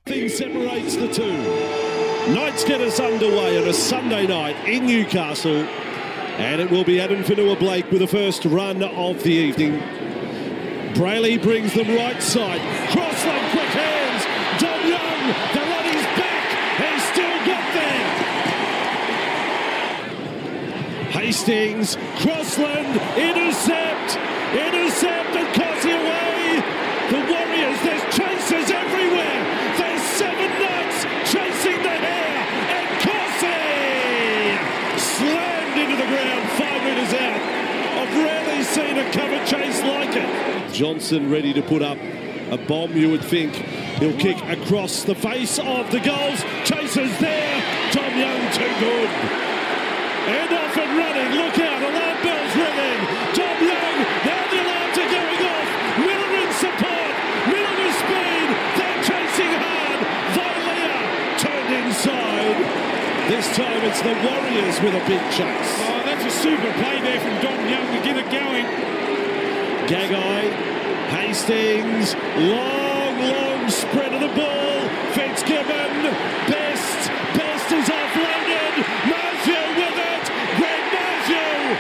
Nothing 0.08 0.30
separates 0.30 0.96
the 0.98 1.08
two. 1.12 1.36
Knights 2.32 2.64
get 2.64 2.80
us 2.80 3.00
underway 3.00 3.60
on 3.60 3.68
a 3.68 3.74
Sunday 3.74 4.28
night 4.28 4.56
in 4.70 4.86
Newcastle. 4.86 5.64
And 6.38 6.62
it 6.62 6.70
will 6.70 6.84
be 6.84 7.02
Addin 7.02 7.24
Fonua 7.24 7.58
Blake 7.58 7.90
with 7.90 8.02
the 8.02 8.08
first 8.08 8.46
run 8.46 8.84
of 8.84 9.24
the 9.24 9.32
evening. 9.32 9.80
Brailey 10.94 11.42
brings 11.42 11.74
them 11.74 11.88
right 11.88 12.22
side. 12.22 12.62
Crossland, 12.92 13.50
quick 13.50 13.66
hands. 13.74 14.24
Dom 14.62 14.80
Young, 14.88 15.34
the 15.56 15.62
run 15.72 15.86
is 15.88 16.06
back. 16.22 16.54
He's 16.86 17.04
still 17.10 17.38
got 17.50 17.74
there. 17.74 18.06
Hastings, 21.20 21.98
Crossland, 22.20 23.02
intercept, 23.18 24.20
intercept, 24.54 25.36
and 25.36 25.48
Cossie 25.56 25.98
away. 25.98 26.62
The 27.10 27.22
Warriors, 27.34 27.82
there's 27.82 28.06
chasers 28.16 28.35
cover 39.12 39.46
chase 39.46 39.82
like 39.82 40.16
it. 40.16 40.74
Johnson 40.74 41.30
ready 41.30 41.54
to 41.54 41.62
put 41.62 41.82
up 41.82 41.98
a 42.52 42.58
bomb, 42.58 42.96
you 42.96 43.10
would 43.10 43.24
think. 43.24 43.56
He'll 44.00 44.18
kick 44.20 44.38
across 44.46 45.04
the 45.04 45.16
face 45.16 45.58
of 45.58 45.90
the 45.90 46.00
goals. 46.00 46.44
Chasers 46.64 47.18
there. 47.18 47.64
Dom 47.92 48.12
Young 48.20 48.44
too 48.52 48.74
good. 48.84 49.10
And 50.30 50.52
off 50.54 50.78
and 50.78 50.92
running. 51.00 51.32
Look 51.42 51.58
out. 51.58 51.80
Alarm 51.82 52.18
bells 52.22 52.54
ringing. 52.54 53.02
Dom 53.34 53.58
Young. 53.66 53.98
Now 54.28 54.44
the 54.52 54.60
alarms 54.62 54.98
are 55.00 55.12
going 55.16 55.42
off. 55.48 55.70
Miller 56.06 56.32
in 56.44 56.52
support. 56.54 57.14
Miller 57.50 57.76
with 57.82 57.96
speed. 58.04 58.48
They're 58.78 59.02
chasing 59.10 59.54
hard. 59.58 60.00
Vilea 60.36 60.94
turned 61.40 61.72
inside. 61.82 62.60
This 63.32 63.48
time 63.58 63.82
it's 63.90 64.02
the 64.06 64.14
Warriors 64.22 64.78
with 64.86 64.94
a 64.94 65.04
big 65.08 65.24
chase. 65.34 65.72
Oh, 65.82 66.04
that's 66.06 66.26
a 66.26 66.30
super 66.30 66.72
play 66.78 67.02
there 67.02 67.20
from 67.20 67.42
Dom 67.42 67.58
Young 67.70 67.88
to 67.96 68.00
get 68.06 68.18
it 68.18 68.30
going. 68.30 68.95
Gagai, 69.88 70.50
Hastings, 71.10 72.16
long, 72.42 73.20
long 73.20 73.70
spread 73.70 74.14
of 74.16 74.22
the 74.22 74.34
ball. 74.34 74.90
Fitzgibbon, 75.14 76.10
Best, 76.50 77.10
Best 77.38 77.72
is 77.72 77.86
offloaded. 77.86 78.82
Marzhew 79.06 79.66
with 79.78 79.98
it. 80.02 80.26
Greg 80.58 80.84
Marzhew. 80.90 81.78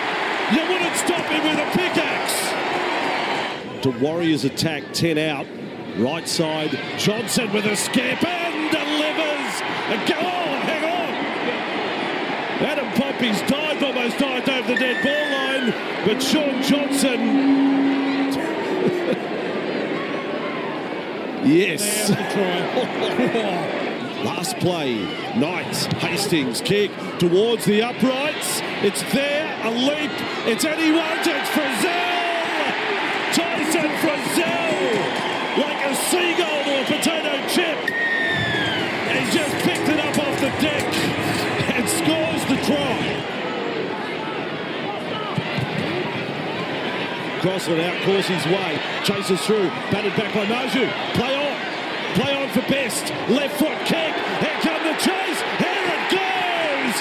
You 0.53 0.61
wouldn't 0.71 0.95
stop 0.97 1.25
him 1.25 1.43
with 1.49 1.57
a 1.57 1.69
pickaxe. 1.75 2.37
To 3.81 3.89
Warriors 3.99 4.45
attack, 4.45 4.83
10 4.93 5.17
out. 5.17 5.47
Right 5.97 6.27
side, 6.27 6.77
Johnson 6.99 7.51
with 7.53 7.65
a 7.65 7.75
skip 7.75 8.23
and 8.23 8.71
delivers. 8.71 9.61
And 9.89 10.07
go 10.07 10.15
on, 10.15 10.61
hang 10.61 10.83
on. 10.83 10.95
Poppy's 13.25 13.41
dived, 13.49 13.81
almost 13.83 14.17
dived 14.19 14.47
over 14.49 14.73
the 14.73 14.79
dead 14.79 15.03
ball 15.03 15.31
line, 15.31 15.73
but 16.05 16.21
Shaun 16.21 16.61
Johnson 16.61 17.19
Yes. 21.43 22.09
Last 24.25 24.57
play. 24.57 24.95
Knights, 25.35 25.85
Hastings 25.85 26.61
kick 26.61 26.91
towards 27.17 27.65
the 27.65 27.81
uprights. 27.81 28.61
It's 28.83 29.01
there, 29.13 29.59
a 29.63 29.71
leap. 29.71 30.11
It's 30.47 30.65
anyone. 30.65 31.17
It's 31.19 31.49
Frizell. 31.49 32.73
Tyson 33.33 33.89
Frizell. 34.01 34.64
Crossland 47.45 47.79
out, 47.79 47.93
his 47.93 48.45
way, 48.47 48.81
chases 49.03 49.39
through, 49.45 49.69
batted 49.93 50.15
back 50.15 50.33
by 50.33 50.47
Maju. 50.49 50.89
Play 51.13 51.35
on, 51.37 51.53
play 52.17 52.33
on 52.41 52.49
for 52.49 52.61
Best. 52.61 53.13
Left 53.29 53.59
foot 53.59 53.77
kick, 53.85 54.15
here 54.41 54.57
come 54.65 54.81
the 54.81 54.97
chase, 54.97 55.41
here 55.61 55.85
it 55.93 56.09
goes! 56.09 56.95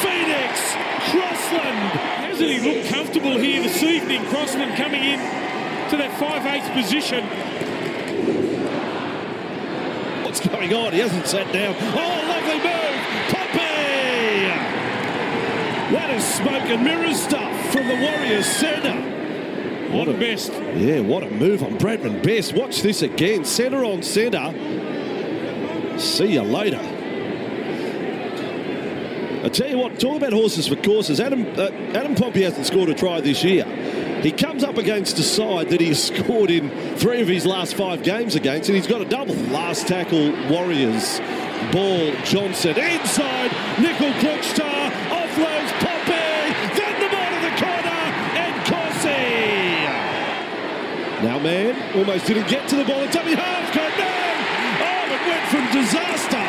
Phoenix, 0.00 0.72
Crossland. 1.12 2.00
Hasn't 2.16 2.48
he 2.48 2.60
looked 2.60 2.88
comfortable 2.88 3.36
here 3.36 3.62
this 3.62 3.82
evening? 3.82 4.24
Crossland 4.28 4.74
coming 4.78 5.04
in 5.04 5.18
to 5.90 5.98
that 5.98 6.16
5'8 6.16 6.72
position. 6.72 7.22
What's 10.24 10.40
going 10.40 10.72
on? 10.72 10.94
He 10.94 11.00
hasn't 11.00 11.26
sat 11.26 11.52
down. 11.52 11.76
Oh, 11.78 12.24
lovely 12.24 12.56
move! 12.56 12.96
Poppy! 13.36 14.48
That 15.92 16.08
is 16.16 16.24
smoke 16.24 16.70
and 16.70 16.84
mirror 16.84 17.12
stuff 17.12 17.54
from 17.70 17.86
the 17.86 17.96
Warriors 17.96 18.46
centre. 18.46 19.19
What 19.92 20.08
a 20.08 20.12
best. 20.12 20.52
Yeah, 20.52 21.00
what 21.00 21.22
a 21.22 21.30
move 21.30 21.62
on 21.62 21.78
Bradman 21.78 22.22
Best. 22.22 22.54
Watch 22.54 22.82
this 22.82 23.02
again. 23.02 23.44
Centre 23.44 23.84
on 23.84 24.02
centre. 24.02 24.52
See 25.98 26.34
you 26.34 26.42
later. 26.42 26.80
I 29.42 29.48
tell 29.48 29.70
you 29.70 29.78
what, 29.78 29.98
talk 29.98 30.18
about 30.18 30.34
horses 30.34 30.68
for 30.68 30.76
courses. 30.76 31.18
Adam 31.18 31.46
uh, 31.58 31.70
Adam 31.94 32.14
Pompey 32.14 32.42
hasn't 32.42 32.66
scored 32.66 32.90
a 32.90 32.94
try 32.94 33.20
this 33.22 33.42
year. 33.42 33.64
He 34.22 34.32
comes 34.32 34.62
up 34.62 34.76
against 34.76 35.18
a 35.18 35.22
side 35.22 35.70
that 35.70 35.80
he 35.80 35.88
has 35.88 36.04
scored 36.04 36.50
in 36.50 36.68
three 36.96 37.22
of 37.22 37.28
his 37.28 37.46
last 37.46 37.74
five 37.74 38.02
games 38.02 38.34
against, 38.34 38.68
and 38.68 38.76
he's 38.76 38.86
got 38.86 39.00
a 39.00 39.06
double. 39.06 39.34
Last 39.34 39.88
tackle, 39.88 40.32
Warriors. 40.50 41.20
Ball, 41.72 42.12
Johnson. 42.24 42.76
Inside, 42.76 43.50
Nickel. 43.80 44.10
Offloads, 44.10 45.72
Pompey. 45.80 46.52
Then 46.76 47.00
the 47.00 47.08
ball 47.08 47.30
to 47.30 47.40
the 47.48 47.54
corner, 47.56 48.00
and 48.36 48.54
Corsi. 48.66 49.30
Now, 51.24 51.29
man, 51.42 51.96
almost 51.96 52.26
didn't 52.26 52.48
get 52.48 52.68
to 52.68 52.76
the 52.76 52.84
ball. 52.84 53.00
A 53.02 53.10
dummy 53.10 53.34
half, 53.34 53.72
go 53.74 53.80
man. 53.80 54.36
Oh, 54.80 55.14
it 55.14 55.22
went 55.24 55.44
from 55.48 55.64
disaster 55.72 56.46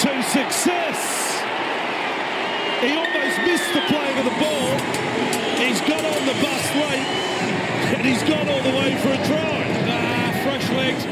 to 0.00 0.22
success. 0.24 1.00
He 2.80 2.96
almost 2.96 3.36
missed 3.44 3.72
the 3.76 3.84
playing 3.92 4.16
of 4.18 4.24
the 4.24 4.36
ball. 4.40 4.72
He's 5.60 5.80
got 5.84 6.00
on 6.00 6.22
the 6.24 6.36
bus 6.40 6.64
late, 6.80 7.08
and 7.92 8.06
he's 8.06 8.22
gone 8.24 8.48
all 8.48 8.62
the 8.62 8.76
way 8.76 8.96
for 8.96 9.12
a 9.12 9.20
try. 9.28 9.60
Ah, 9.88 10.32
fresh 10.44 10.68
legs. 10.70 11.04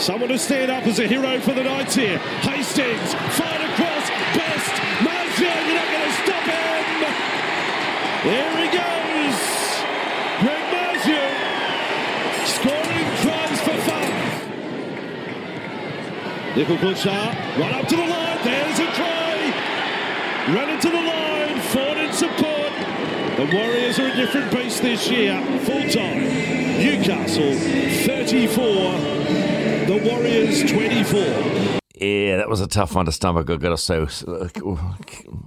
Someone 0.00 0.30
to 0.30 0.38
stand 0.38 0.70
up 0.70 0.86
as 0.86 0.98
a 0.98 1.06
hero 1.06 1.38
for 1.40 1.52
the 1.52 1.62
Knights 1.62 1.94
here. 1.94 2.18
Hastings, 2.40 3.14
fight 3.36 3.60
across, 3.60 4.08
best. 4.32 4.72
Marzhew, 5.04 5.52
you're 5.66 5.76
not 5.76 5.88
going 5.92 6.08
to 6.08 6.14
stop 6.24 6.44
him. 6.48 6.84
There 8.24 8.64
he 8.64 8.76
goes. 8.76 8.93
Nickel 16.56 16.76
Butchar, 16.76 17.10
right 17.58 17.74
up 17.74 17.88
to 17.88 17.96
the 17.96 18.06
line. 18.06 18.38
There's 18.44 18.78
a 18.78 18.86
try. 18.92 20.54
Run 20.54 20.68
into 20.70 20.88
the 20.88 21.02
line. 21.02 21.60
Ford 21.72 21.98
in 21.98 22.12
support. 22.12 22.70
The 23.36 23.50
Warriors 23.52 23.98
are 23.98 24.06
a 24.06 24.14
different 24.14 24.52
beast 24.52 24.80
this 24.80 25.10
year. 25.10 25.42
Full 25.64 25.90
time. 25.90 26.22
Newcastle 26.78 27.54
34. 28.06 28.66
The 29.86 30.00
Warriors 30.08 30.62
24. 30.70 31.80
Yeah, 32.04 32.36
that 32.36 32.50
was 32.50 32.60
a 32.60 32.66
tough 32.66 32.94
one 32.94 33.06
to 33.06 33.12
stomach. 33.12 33.48
I've 33.48 33.60
got 33.60 33.70
to 33.70 33.78
say, 33.78 34.06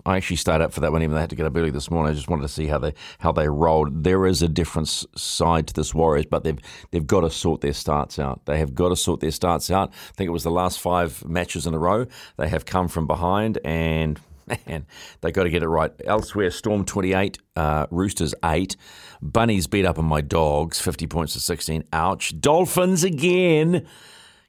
I 0.05 0.17
actually 0.17 0.37
stayed 0.37 0.61
up 0.61 0.73
for 0.73 0.79
that 0.79 0.91
one, 0.91 1.03
even 1.03 1.11
though 1.11 1.17
I 1.17 1.21
had 1.21 1.29
to 1.29 1.35
get 1.35 1.45
up 1.45 1.55
early 1.55 1.69
this 1.69 1.91
morning. 1.91 2.11
I 2.11 2.15
just 2.15 2.29
wanted 2.29 2.43
to 2.43 2.47
see 2.47 2.65
how 2.65 2.79
they 2.79 2.95
how 3.19 3.31
they 3.31 3.47
rolled. 3.47 4.03
There 4.03 4.25
is 4.25 4.41
a 4.41 4.47
different 4.47 4.87
side 4.87 5.67
to 5.67 5.73
this 5.73 5.93
Warriors, 5.93 6.25
but 6.25 6.43
they've 6.43 6.57
they've 6.89 7.05
got 7.05 7.21
to 7.21 7.29
sort 7.29 7.61
their 7.61 7.73
starts 7.73 8.17
out. 8.17 8.45
They 8.45 8.57
have 8.57 8.73
got 8.73 8.89
to 8.89 8.95
sort 8.95 9.19
their 9.19 9.31
starts 9.31 9.69
out. 9.69 9.91
I 9.91 10.13
think 10.13 10.29
it 10.29 10.31
was 10.31 10.43
the 10.43 10.51
last 10.51 10.79
five 10.79 11.23
matches 11.25 11.67
in 11.67 11.75
a 11.75 11.79
row. 11.79 12.07
They 12.37 12.49
have 12.49 12.65
come 12.65 12.87
from 12.87 13.05
behind 13.07 13.59
and. 13.63 14.19
Man, 14.65 14.85
they 15.19 15.33
got 15.33 15.43
to 15.43 15.49
get 15.49 15.61
it 15.61 15.67
right. 15.67 15.91
Elsewhere, 16.05 16.49
Storm 16.51 16.85
28, 16.85 17.37
uh, 17.57 17.85
Roosters 17.91 18.33
8. 18.45 18.77
Bunnies 19.21 19.67
beat 19.67 19.85
up 19.85 19.99
on 19.99 20.05
my 20.05 20.21
dogs, 20.21 20.79
50 20.79 21.05
points 21.07 21.33
to 21.33 21.41
16. 21.41 21.83
Ouch. 21.91 22.39
Dolphins 22.39 23.03
again. 23.03 23.85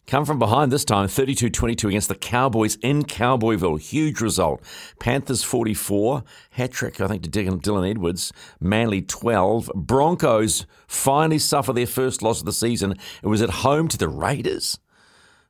Come 0.09 0.25
from 0.25 0.39
behind 0.39 0.73
this 0.73 0.87
time, 0.87 1.07
32 1.07 1.51
22 1.51 1.89
against 1.89 2.09
the 2.09 2.15
Cowboys 2.15 2.77
in 2.77 3.03
Cowboyville. 3.03 3.79
Huge 3.79 4.23
result. 4.23 4.63
Panthers 4.99 5.43
44, 5.43 6.25
hat 6.53 6.71
trick, 6.71 6.99
I 6.99 7.09
think, 7.09 7.25
to 7.25 7.31
Dylan 7.31 7.91
Edwards. 7.91 8.33
Manly 8.59 9.03
12. 9.03 9.71
Broncos 9.75 10.65
finally 10.87 11.39
suffer 11.39 11.75
their 11.75 11.87
first 11.87 12.23
loss 12.23 12.41
of 12.41 12.47
the 12.47 12.55
season. 12.55 12.95
It 13.23 13.27
was 13.27 13.43
at 13.43 13.51
home 13.51 13.87
to 13.89 13.99
the 13.99 14.09
Raiders. 14.09 14.79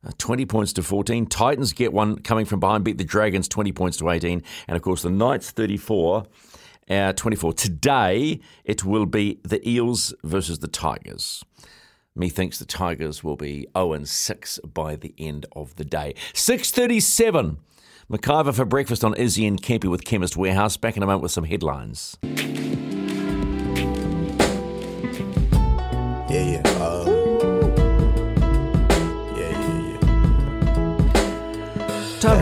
Uh, 0.05 0.11
20 0.19 0.45
points 0.47 0.73
to 0.73 0.83
14. 0.83 1.27
Titans 1.27 1.73
get 1.73 1.93
one 1.93 2.19
coming 2.19 2.45
from 2.45 2.59
behind, 2.59 2.83
beat 2.83 2.99
the 2.99 3.05
Dragons 3.05 3.47
20 3.47 3.71
points 3.71 3.99
to 3.99 4.11
18. 4.11 4.43
And 4.67 4.77
of 4.77 4.83
course, 4.83 5.03
the 5.03 5.11
Knights 5.11 5.53
34. 5.53 6.27
Uh, 6.91 7.13
24. 7.13 7.53
Today, 7.53 8.41
it 8.65 8.83
will 8.83 9.07
be 9.07 9.39
the 9.45 9.69
Eels 9.69 10.15
versus 10.25 10.59
the 10.59 10.69
Tigers. 10.69 11.45
Methinks 12.19 12.59
the 12.59 12.65
Tigers 12.65 13.23
will 13.23 13.37
be 13.37 13.67
0 13.77 14.05
6 14.05 14.59
by 14.75 14.97
the 14.97 15.15
end 15.19 15.47
of 15.53 15.77
the 15.77 15.85
day. 15.85 16.15
637. 16.35 17.59
McIvor 18.11 18.55
for 18.55 18.65
breakfast 18.65 19.05
on 19.05 19.15
Izzy 19.15 19.47
and 19.47 19.63
Kempy 19.63 19.91
with 19.91 20.05
Chemist 20.05 20.37
Warehouse. 20.37 20.77
Back 20.77 20.97
in 20.97 21.03
a 21.03 21.07
moment 21.07 21.23
with 21.23 21.33
some 21.33 21.45
headlines. 21.45 22.19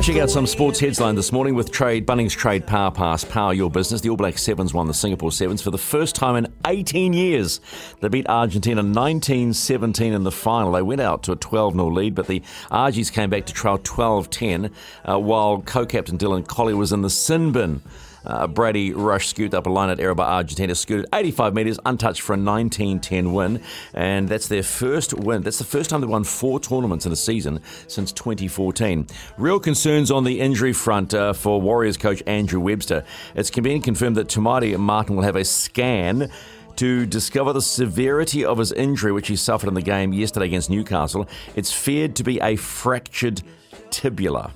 Check 0.07 0.19
out 0.19 0.31
some 0.31 0.47
sports 0.47 0.79
headlines 0.79 1.17
this 1.17 1.33
morning 1.33 1.57
with 1.57 1.73
Trade 1.73 2.07
Bunnings 2.07 2.31
Trade 2.31 2.65
Power 2.65 2.93
Pass. 2.93 3.25
Power 3.25 3.53
your 3.53 3.69
business. 3.69 4.01
The 4.01 4.09
All 4.09 4.17
Black 4.17 4.39
Sevens 4.39 4.73
won 4.73 4.87
the 4.87 4.95
Singapore 4.95 5.33
Sevens 5.33 5.61
for 5.61 5.73
the 5.73 5.79
first 5.79 6.15
time 6.15 6.37
in 6.37 6.47
18 6.65 7.13
years. 7.13 7.61
They 8.01 8.07
beat 8.07 8.29
Argentina 8.29 8.83
1917 8.83 10.13
in 10.13 10.23
the 10.23 10.31
final. 10.31 10.71
They 10.71 10.83
went 10.83 11.01
out 11.01 11.25
to 11.25 11.33
a 11.33 11.37
12 11.37 11.73
0 11.73 11.91
lead, 11.91 12.15
but 12.15 12.29
the 12.29 12.41
Argies 12.71 13.11
came 13.11 13.31
back 13.31 13.47
to 13.47 13.53
trail 13.53 13.81
12 13.83 14.31
10, 14.31 14.71
uh, 15.07 15.19
while 15.19 15.61
co 15.63 15.85
captain 15.85 16.17
Dylan 16.17 16.47
Collie 16.47 16.73
was 16.73 16.93
in 16.93 17.03
the 17.03 17.11
sin 17.11 17.51
bin. 17.51 17.83
Uh, 18.27 18.47
Brady 18.47 18.93
Rush 18.93 19.29
scooped 19.29 19.55
up 19.55 19.67
a 19.67 19.71
line 19.71 19.91
at 19.91 20.01
error 20.01 20.21
Argentina, 20.21 20.75
scooted 20.75 21.07
85 21.13 21.55
metres, 21.55 21.79
untouched 21.87 22.23
for 22.23 22.35
a 22.35 22.37
19 22.37 23.01
10 23.01 23.33
win. 23.33 23.63
And 23.95 24.29
that's 24.29 24.49
their 24.49 24.63
first 24.63 25.15
win. 25.15 25.43
That's 25.43 25.59
the 25.59 25.65
first 25.65 25.91
time 25.91 26.01
they've 26.01 26.11
won 26.11 26.25
four 26.25 26.61
tournaments 26.61 27.07
in 27.07 27.13
a 27.13 27.17
season 27.17 27.61
since 27.87 28.13
2014. 28.13 29.07
Real 29.39 29.61
concerns 29.61 30.11
on 30.11 30.25
the 30.25 30.41
injury 30.41 30.73
front 30.73 31.15
uh, 31.15 31.33
for 31.33 31.61
Warriors 31.61 31.97
coach 31.97 32.23
Andrew 32.27 32.61
Webster. 32.61 33.05
It's 33.35 33.51
been 33.51 33.83
confirmed 33.83 34.17
that 34.17 34.29
Te 34.29 34.41
Martin 34.41 35.17
will 35.17 35.23
have 35.23 35.37
a 35.37 35.45
scan 35.45 36.31
to 36.77 37.07
discover 37.07 37.53
the 37.53 37.63
severity 37.63 38.45
of 38.45 38.59
his 38.59 38.71
injury, 38.73 39.13
which 39.13 39.29
he 39.29 39.37
suffered 39.37 39.69
in 39.69 39.75
the 39.75 39.83
game 39.83 40.13
yesterday 40.13 40.47
against 40.47 40.69
Newcastle. 40.69 41.27
It's 41.55 41.73
feared 41.73 42.15
to 42.17 42.25
be 42.25 42.39
a 42.41 42.57
fractured 42.57 43.43
tibula. 43.91 44.53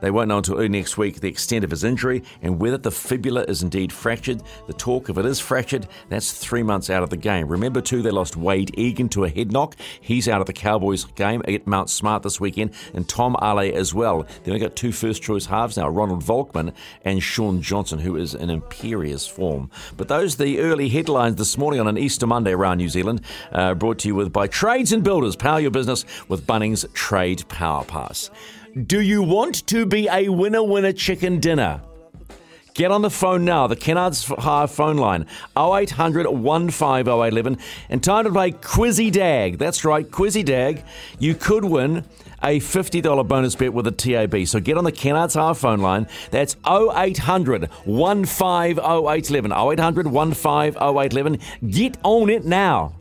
They 0.00 0.10
won't 0.10 0.28
know 0.28 0.38
until 0.38 0.56
early 0.56 0.68
next 0.68 0.96
week 0.96 1.20
the 1.20 1.28
extent 1.28 1.64
of 1.64 1.70
his 1.70 1.84
injury 1.84 2.22
and 2.42 2.60
whether 2.60 2.78
the 2.78 2.90
fibula 2.90 3.42
is 3.42 3.62
indeed 3.62 3.92
fractured. 3.92 4.42
The 4.66 4.72
talk, 4.72 5.08
if 5.08 5.18
it 5.18 5.26
is 5.26 5.40
fractured, 5.40 5.88
that's 6.08 6.32
three 6.32 6.62
months 6.62 6.90
out 6.90 7.02
of 7.02 7.10
the 7.10 7.16
game. 7.16 7.48
Remember, 7.48 7.80
too, 7.80 8.02
they 8.02 8.10
lost 8.10 8.36
Wayde 8.36 8.76
Egan 8.78 9.08
to 9.10 9.24
a 9.24 9.28
head 9.28 9.52
knock. 9.52 9.76
He's 10.00 10.28
out 10.28 10.40
of 10.40 10.46
the 10.46 10.52
Cowboys 10.52 11.04
game 11.04 11.42
at 11.48 11.66
Mount 11.66 11.90
Smart 11.90 12.22
this 12.22 12.40
weekend, 12.40 12.72
and 12.94 13.08
Tom 13.08 13.36
Ale 13.42 13.74
as 13.74 13.94
well. 13.94 14.22
They've 14.22 14.48
only 14.54 14.60
got 14.60 14.76
two 14.76 14.92
first 14.92 15.22
choice 15.22 15.46
halves 15.46 15.76
now 15.76 15.88
Ronald 15.88 16.22
Volkman 16.22 16.72
and 17.04 17.22
Shaun 17.22 17.62
Johnson, 17.62 17.98
who 17.98 18.16
is 18.16 18.34
in 18.34 18.50
imperious 18.50 19.26
form. 19.26 19.70
But 19.96 20.08
those 20.08 20.34
are 20.34 20.44
the 20.44 20.60
early 20.60 20.88
headlines 20.88 21.36
this 21.36 21.58
morning 21.58 21.80
on 21.80 21.88
an 21.88 21.98
Easter 21.98 22.26
Monday 22.26 22.52
around 22.52 22.78
New 22.78 22.88
Zealand, 22.88 23.22
uh, 23.52 23.74
brought 23.74 23.98
to 24.00 24.08
you 24.08 24.14
with 24.14 24.32
by 24.32 24.46
Trades 24.46 24.92
and 24.92 25.02
Builders. 25.02 25.36
Power 25.36 25.60
your 25.60 25.70
business 25.70 26.04
with 26.28 26.46
Bunnings 26.46 26.90
Trade 26.92 27.48
Power 27.48 27.84
Pass. 27.84 28.30
Do 28.76 29.00
you 29.00 29.22
want 29.22 29.66
to 29.68 29.86
be 29.86 30.08
a 30.08 30.28
winner 30.28 30.62
winner 30.62 30.92
chicken 30.92 31.40
dinner? 31.40 31.80
Get 32.74 32.90
on 32.90 33.02
the 33.02 33.10
phone 33.10 33.44
now, 33.44 33.66
the 33.66 33.74
Kennards 33.74 34.32
Hire 34.38 34.66
phone 34.66 34.98
line, 34.98 35.26
0800 35.56 36.26
150811, 36.28 37.58
and 37.88 38.04
time 38.04 38.24
to 38.24 38.30
play 38.30 38.52
Quizzy 38.52 39.10
Dag. 39.10 39.58
That's 39.58 39.84
right, 39.84 40.08
Quizzy 40.08 40.44
Dag. 40.44 40.84
You 41.18 41.34
could 41.34 41.64
win 41.64 42.04
a 42.42 42.60
$50 42.60 43.26
bonus 43.26 43.56
bet 43.56 43.72
with 43.72 43.86
a 43.86 43.90
TAB. 43.90 44.46
So 44.46 44.60
get 44.60 44.76
on 44.76 44.84
the 44.84 44.92
Kennards 44.92 45.34
Hire 45.34 45.54
phone 45.54 45.80
line. 45.80 46.06
That's 46.30 46.54
0800 46.66 47.70
150811. 47.84 49.52
0800 49.52 50.06
150811. 50.06 51.40
Get 51.70 51.96
on 52.04 52.28
it 52.30 52.44
now. 52.44 52.97